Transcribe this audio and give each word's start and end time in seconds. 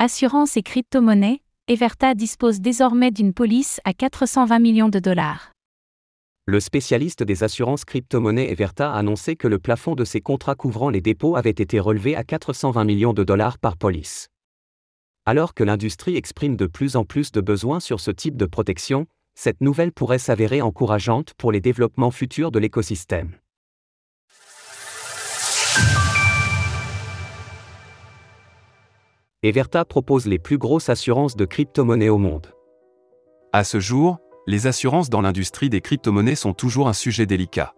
Assurance 0.00 0.56
et 0.56 0.62
crypto-monnaie, 0.62 1.40
Everta 1.66 2.14
dispose 2.14 2.60
désormais 2.60 3.10
d'une 3.10 3.34
police 3.34 3.80
à 3.84 3.92
420 3.92 4.60
millions 4.60 4.88
de 4.88 5.00
dollars. 5.00 5.50
Le 6.46 6.60
spécialiste 6.60 7.24
des 7.24 7.42
assurances 7.42 7.84
crypto-monnaies 7.84 8.48
Everta 8.48 8.92
a 8.92 8.96
annoncé 8.96 9.34
que 9.34 9.48
le 9.48 9.58
plafond 9.58 9.96
de 9.96 10.04
ses 10.04 10.20
contrats 10.20 10.54
couvrant 10.54 10.90
les 10.90 11.00
dépôts 11.00 11.34
avait 11.34 11.50
été 11.50 11.80
relevé 11.80 12.14
à 12.14 12.22
420 12.22 12.84
millions 12.84 13.12
de 13.12 13.24
dollars 13.24 13.58
par 13.58 13.76
police. 13.76 14.28
Alors 15.26 15.52
que 15.52 15.64
l'industrie 15.64 16.14
exprime 16.14 16.54
de 16.54 16.66
plus 16.66 16.94
en 16.94 17.04
plus 17.04 17.32
de 17.32 17.40
besoins 17.40 17.80
sur 17.80 17.98
ce 17.98 18.12
type 18.12 18.36
de 18.36 18.46
protection, 18.46 19.08
cette 19.34 19.60
nouvelle 19.60 19.90
pourrait 19.90 20.20
s'avérer 20.20 20.62
encourageante 20.62 21.34
pour 21.36 21.50
les 21.50 21.60
développements 21.60 22.12
futurs 22.12 22.52
de 22.52 22.60
l'écosystème. 22.60 23.32
Everta 29.44 29.84
propose 29.84 30.26
les 30.26 30.40
plus 30.40 30.58
grosses 30.58 30.88
assurances 30.88 31.36
de 31.36 31.44
crypto-monnaies 31.44 32.08
au 32.08 32.18
monde. 32.18 32.48
À 33.52 33.62
ce 33.62 33.78
jour, 33.78 34.18
les 34.48 34.66
assurances 34.66 35.10
dans 35.10 35.20
l'industrie 35.20 35.70
des 35.70 35.80
crypto-monnaies 35.80 36.34
sont 36.34 36.54
toujours 36.54 36.88
un 36.88 36.92
sujet 36.92 37.24
délicat. 37.24 37.72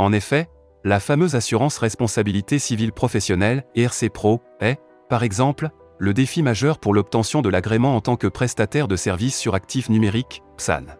En 0.00 0.12
effet, 0.12 0.48
la 0.82 0.98
fameuse 0.98 1.36
assurance 1.36 1.78
responsabilité 1.78 2.58
civile 2.58 2.90
professionnelle, 2.90 3.64
ERC 3.76 4.10
Pro, 4.12 4.40
est, 4.58 4.80
par 5.08 5.22
exemple, 5.22 5.70
le 5.98 6.12
défi 6.12 6.42
majeur 6.42 6.80
pour 6.80 6.94
l'obtention 6.94 7.42
de 7.42 7.48
l'agrément 7.48 7.94
en 7.94 8.00
tant 8.00 8.16
que 8.16 8.26
prestataire 8.26 8.88
de 8.88 8.96
services 8.96 9.38
sur 9.38 9.54
actifs 9.54 9.88
numériques, 9.88 10.42
PSAN. 10.56 10.96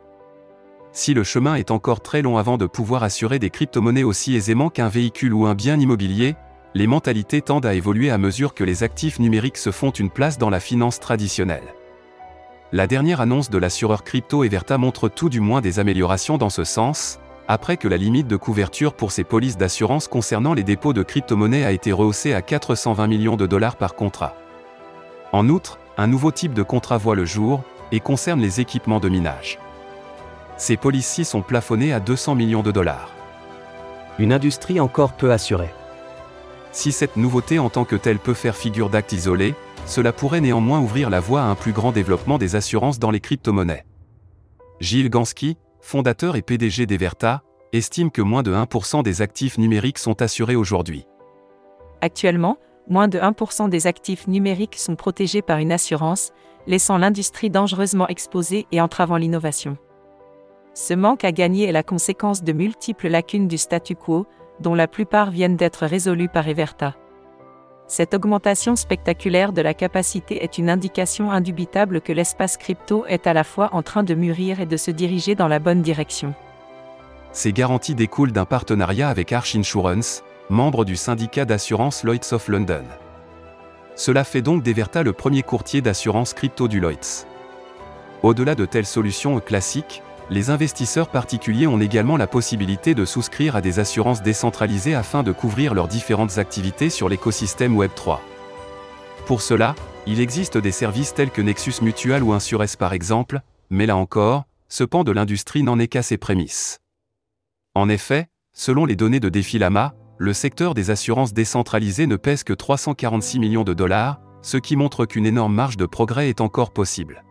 Si 0.92 1.12
le 1.12 1.24
chemin 1.24 1.56
est 1.56 1.72
encore 1.72 2.02
très 2.02 2.22
long 2.22 2.38
avant 2.38 2.56
de 2.56 2.66
pouvoir 2.66 3.02
assurer 3.02 3.40
des 3.40 3.50
crypto-monnaies 3.50 4.04
aussi 4.04 4.36
aisément 4.36 4.70
qu'un 4.70 4.88
véhicule 4.88 5.34
ou 5.34 5.44
un 5.44 5.56
bien 5.56 5.80
immobilier, 5.80 6.36
les 6.74 6.86
mentalités 6.86 7.40
tendent 7.40 7.66
à 7.66 7.74
évoluer 7.74 8.10
à 8.10 8.18
mesure 8.18 8.54
que 8.54 8.64
les 8.64 8.82
actifs 8.82 9.18
numériques 9.18 9.56
se 9.56 9.70
font 9.70 9.90
une 9.90 10.10
place 10.10 10.38
dans 10.38 10.50
la 10.50 10.60
finance 10.60 11.00
traditionnelle. 11.00 11.74
La 12.72 12.86
dernière 12.86 13.20
annonce 13.20 13.48
de 13.48 13.58
l'assureur 13.58 14.04
crypto 14.04 14.44
Everta 14.44 14.76
montre 14.76 15.08
tout 15.08 15.28
du 15.28 15.40
moins 15.40 15.60
des 15.60 15.78
améliorations 15.78 16.36
dans 16.36 16.50
ce 16.50 16.64
sens, 16.64 17.20
après 17.48 17.76
que 17.76 17.88
la 17.88 17.96
limite 17.96 18.26
de 18.26 18.36
couverture 18.36 18.94
pour 18.94 19.12
ces 19.12 19.24
polices 19.24 19.56
d'assurance 19.56 20.08
concernant 20.08 20.52
les 20.52 20.64
dépôts 20.64 20.92
de 20.92 21.02
crypto-monnaies 21.02 21.64
a 21.64 21.70
été 21.70 21.92
rehaussée 21.92 22.34
à 22.34 22.42
420 22.42 23.06
millions 23.06 23.36
de 23.36 23.46
dollars 23.46 23.76
par 23.76 23.94
contrat. 23.94 24.34
En 25.32 25.48
outre, 25.48 25.78
un 25.96 26.08
nouveau 26.08 26.32
type 26.32 26.54
de 26.54 26.62
contrat 26.62 26.98
voit 26.98 27.14
le 27.14 27.24
jour, 27.24 27.62
et 27.92 28.00
concerne 28.00 28.40
les 28.40 28.60
équipements 28.60 29.00
de 29.00 29.08
minage. 29.08 29.58
Ces 30.56 30.76
polices-ci 30.76 31.24
sont 31.24 31.42
plafonnées 31.42 31.92
à 31.92 32.00
200 32.00 32.34
millions 32.34 32.62
de 32.62 32.72
dollars. 32.72 33.10
Une 34.18 34.32
industrie 34.32 34.80
encore 34.80 35.12
peu 35.12 35.30
assurée. 35.30 35.72
Si 36.76 36.92
cette 36.92 37.16
nouveauté 37.16 37.58
en 37.58 37.70
tant 37.70 37.86
que 37.86 37.96
telle 37.96 38.18
peut 38.18 38.34
faire 38.34 38.54
figure 38.54 38.90
d'acte 38.90 39.14
isolé, 39.14 39.54
cela 39.86 40.12
pourrait 40.12 40.42
néanmoins 40.42 40.78
ouvrir 40.78 41.08
la 41.08 41.20
voie 41.20 41.40
à 41.40 41.46
un 41.46 41.54
plus 41.54 41.72
grand 41.72 41.90
développement 41.90 42.36
des 42.36 42.54
assurances 42.54 42.98
dans 42.98 43.10
les 43.10 43.18
crypto-monnaies. 43.18 43.86
Gilles 44.78 45.08
Gansky, 45.08 45.56
fondateur 45.80 46.36
et 46.36 46.42
PDG 46.42 46.84
d'Everta, 46.84 47.42
estime 47.72 48.10
que 48.10 48.20
moins 48.20 48.42
de 48.42 48.52
1% 48.52 49.02
des 49.02 49.22
actifs 49.22 49.56
numériques 49.56 49.96
sont 49.96 50.20
assurés 50.20 50.54
aujourd'hui. 50.54 51.06
Actuellement, 52.02 52.58
moins 52.90 53.08
de 53.08 53.18
1% 53.18 53.70
des 53.70 53.86
actifs 53.86 54.28
numériques 54.28 54.76
sont 54.76 54.96
protégés 54.96 55.40
par 55.40 55.56
une 55.56 55.72
assurance, 55.72 56.30
laissant 56.66 56.98
l'industrie 56.98 57.48
dangereusement 57.48 58.06
exposée 58.08 58.66
et 58.70 58.82
entravant 58.82 59.16
l'innovation. 59.16 59.78
Ce 60.74 60.92
manque 60.92 61.24
à 61.24 61.32
gagner 61.32 61.64
est 61.64 61.72
la 61.72 61.82
conséquence 61.82 62.42
de 62.42 62.52
multiples 62.52 63.08
lacunes 63.08 63.48
du 63.48 63.56
statu 63.56 63.94
quo, 63.94 64.26
dont 64.60 64.74
la 64.74 64.88
plupart 64.88 65.30
viennent 65.30 65.56
d'être 65.56 65.86
résolues 65.86 66.28
par 66.28 66.48
Everta. 66.48 66.94
Cette 67.88 68.14
augmentation 68.14 68.74
spectaculaire 68.74 69.52
de 69.52 69.62
la 69.62 69.72
capacité 69.72 70.42
est 70.42 70.58
une 70.58 70.70
indication 70.70 71.30
indubitable 71.30 72.00
que 72.00 72.12
l'espace 72.12 72.56
crypto 72.56 73.06
est 73.06 73.28
à 73.28 73.32
la 73.32 73.44
fois 73.44 73.70
en 73.72 73.82
train 73.82 74.02
de 74.02 74.14
mûrir 74.14 74.60
et 74.60 74.66
de 74.66 74.76
se 74.76 74.90
diriger 74.90 75.36
dans 75.36 75.46
la 75.46 75.60
bonne 75.60 75.82
direction. 75.82 76.34
Ces 77.30 77.52
garanties 77.52 77.94
découlent 77.94 78.32
d'un 78.32 78.44
partenariat 78.44 79.08
avec 79.08 79.32
Arch 79.32 79.54
Insurance, 79.54 80.24
membre 80.50 80.84
du 80.84 80.96
syndicat 80.96 81.44
d'assurance 81.44 82.02
Lloyds 82.02 82.32
of 82.32 82.48
London. 82.48 82.84
Cela 83.94 84.24
fait 84.24 84.42
donc 84.42 84.62
d'Everta 84.62 85.02
le 85.02 85.12
premier 85.12 85.42
courtier 85.42 85.80
d'assurance 85.80 86.34
crypto 86.34 86.66
du 86.66 86.80
Lloyds. 86.80 87.26
Au-delà 88.22 88.54
de 88.54 88.64
telles 88.64 88.86
solutions 88.86 89.38
classiques, 89.38 90.02
les 90.28 90.50
investisseurs 90.50 91.08
particuliers 91.08 91.66
ont 91.66 91.80
également 91.80 92.16
la 92.16 92.26
possibilité 92.26 92.94
de 92.94 93.04
souscrire 93.04 93.54
à 93.54 93.60
des 93.60 93.78
assurances 93.78 94.22
décentralisées 94.22 94.94
afin 94.94 95.22
de 95.22 95.32
couvrir 95.32 95.72
leurs 95.74 95.88
différentes 95.88 96.38
activités 96.38 96.90
sur 96.90 97.08
l'écosystème 97.08 97.76
Web3. 97.76 98.18
Pour 99.26 99.40
cela, 99.40 99.74
il 100.06 100.20
existe 100.20 100.58
des 100.58 100.72
services 100.72 101.14
tels 101.14 101.30
que 101.30 101.42
Nexus 101.42 101.82
Mutual 101.82 102.22
ou 102.22 102.32
Insures 102.32 102.64
par 102.78 102.92
exemple, 102.92 103.40
mais 103.70 103.86
là 103.86 103.96
encore, 103.96 104.44
ce 104.68 104.84
pan 104.84 105.04
de 105.04 105.12
l'industrie 105.12 105.62
n'en 105.62 105.78
est 105.78 105.88
qu'à 105.88 106.02
ses 106.02 106.18
prémices. 106.18 106.80
En 107.74 107.88
effet, 107.88 108.26
selon 108.52 108.84
les 108.84 108.96
données 108.96 109.20
de 109.20 109.28
Defilama, 109.28 109.94
le 110.18 110.32
secteur 110.32 110.74
des 110.74 110.90
assurances 110.90 111.34
décentralisées 111.34 112.06
ne 112.06 112.16
pèse 112.16 112.42
que 112.42 112.52
346 112.52 113.38
millions 113.38 113.64
de 113.64 113.74
dollars, 113.74 114.20
ce 114.42 114.56
qui 114.56 114.74
montre 114.74 115.06
qu'une 115.06 115.26
énorme 115.26 115.54
marge 115.54 115.76
de 115.76 115.86
progrès 115.86 116.30
est 116.30 116.40
encore 116.40 116.72
possible. 116.72 117.22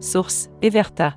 Source 0.00 0.48
Everta 0.62 1.16